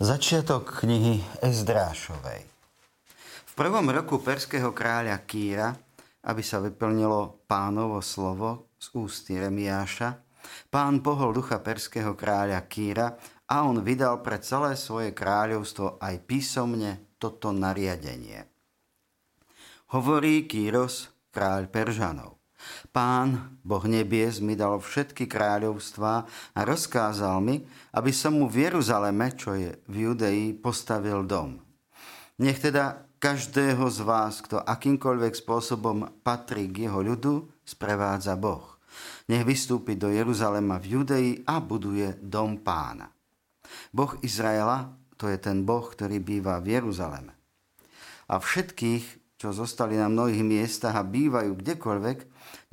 [0.00, 2.48] Začiatok knihy Ezdrášovej.
[3.20, 5.76] V prvom roku perského kráľa Kýra,
[6.24, 10.16] aby sa vyplnilo pánovo slovo z úst Jeremiáša,
[10.72, 13.12] pán pohol ducha perského kráľa Kýra
[13.44, 18.40] a on vydal pre celé svoje kráľovstvo aj písomne toto nariadenie.
[19.92, 22.39] Hovorí Kýros, kráľ Peržanov.
[22.90, 26.14] Pán, Boh nebies, mi dal všetky kráľovstvá
[26.56, 27.62] a rozkázal mi,
[27.94, 31.60] aby som mu v Jeruzaleme, čo je v Judei, postavil dom.
[32.40, 38.80] Nech teda každého z vás, kto akýmkoľvek spôsobom patrí k jeho ľudu, sprevádza Boh.
[39.28, 43.12] Nech vystúpi do Jeruzalema v Judei a buduje dom pána.
[43.92, 44.90] Boh Izraela,
[45.20, 47.36] to je ten Boh, ktorý býva v Jeruzaleme.
[48.30, 52.18] A všetkých, čo zostali na mnohých miestach a bývajú kdekoľvek,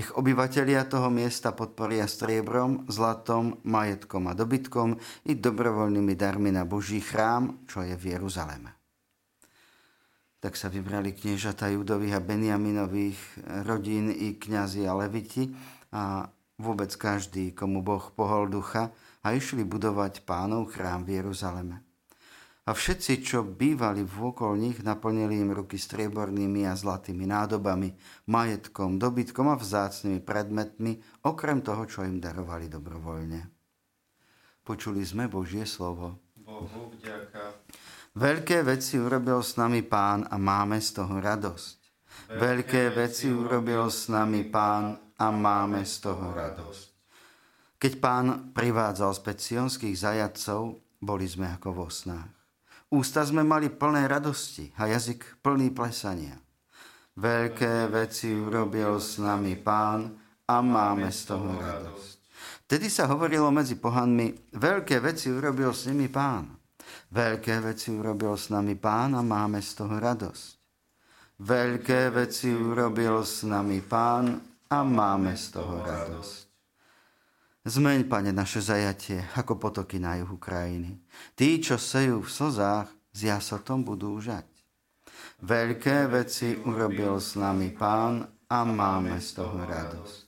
[0.00, 4.96] nech obyvatelia toho miesta podporia striebrom, zlatom, majetkom a dobytkom
[5.28, 8.72] i dobrovoľnými darmi na Boží chrám, čo je v Jeruzaleme.
[10.40, 13.20] Tak sa vybrali kniežata Judových a Benjaminových
[13.68, 15.52] rodín i kňazi a leviti
[15.92, 18.88] a vôbec každý, komu Boh pohol ducha
[19.20, 21.93] a išli budovať pánov chrám v Jeruzaleme.
[22.64, 27.92] A všetci, čo bývali v nich, naplnili im ruky striebornými a zlatými nádobami,
[28.24, 30.96] majetkom, dobytkom a vzácnými predmetmi,
[31.28, 33.52] okrem toho, čo im darovali dobrovoľne.
[34.64, 36.24] Počuli sme Božie slovo.
[36.40, 37.68] Bohu vďaka.
[38.16, 41.76] Veľké veci urobil s nami pán a máme z toho radosť.
[42.32, 46.86] Veľké veci urobil s nami pán a máme z toho radosť.
[47.76, 52.43] Keď pán privádzal z sionských zajacov, boli sme ako vo snách.
[52.94, 56.38] Ústa sme mali plné radosti a jazyk plný plesania.
[57.18, 60.14] Veľké veci urobil s nami pán
[60.46, 62.14] a máme z toho radosť.
[62.70, 66.54] Vtedy sa hovorilo medzi pohanmi, veľké veci urobil s nimi pán.
[67.10, 70.46] Veľké veci urobil s nami pán a máme z toho radosť.
[71.42, 74.38] Veľké veci urobil s nami pán
[74.70, 76.53] a máme z toho radosť.
[77.64, 81.00] Zmeň, pane, naše zajatie ako potoky na juhu krajiny.
[81.32, 84.44] Tí, čo sejú v slzách, s jasotom budú žať.
[85.40, 90.18] Veľké veci urobil s nami pán a máme z toho radosť.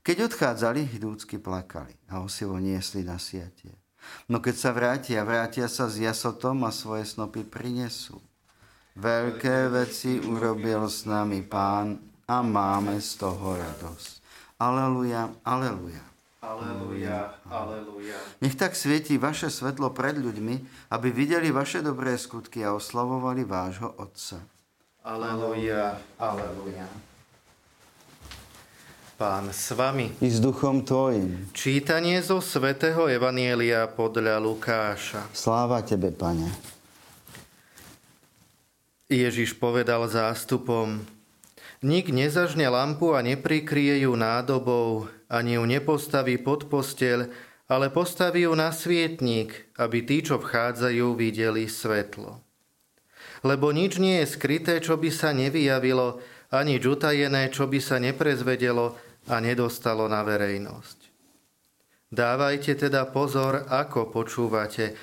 [0.00, 3.76] Keď odchádzali, hydúcky plakali a osivo niesli na siatie.
[4.32, 8.24] No keď sa vrátia, vrátia sa s jasotom a svoje snopy prinesú.
[8.96, 14.12] Veľké veci urobil s nami pán a máme z toho radosť.
[14.56, 16.09] Aleluja, aleluja.
[16.40, 18.16] Aleluja, aleluja.
[18.40, 23.92] Nech tak svieti vaše svetlo pred ľuďmi, aby videli vaše dobré skutky a oslavovali vášho
[24.00, 24.40] Otca.
[25.04, 26.88] Aleluja, aleluja.
[29.20, 30.16] Pán s vami.
[30.24, 31.52] I s duchom tvojim.
[31.52, 35.28] Čítanie zo svätého Evanielia podľa Lukáša.
[35.36, 36.48] Sláva tebe, Pane.
[39.12, 41.04] Ježiš povedal zástupom,
[41.80, 47.32] Nik nezažne lampu a neprikrie ju nádobou, ani ju nepostaví pod posteľ,
[47.72, 52.44] ale postaví ju na svietník, aby tí, čo vchádzajú, videli svetlo.
[53.40, 56.20] Lebo nič nie je skryté, čo by sa nevyjavilo,
[56.52, 59.00] ani utajené, čo by sa neprezvedelo
[59.32, 60.98] a nedostalo na verejnosť.
[62.12, 64.98] Dávajte teda pozor, ako počúvate,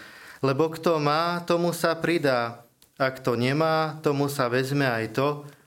[0.46, 2.68] lebo kto má, tomu sa pridá,
[3.02, 5.28] a kto nemá, tomu sa vezme aj to,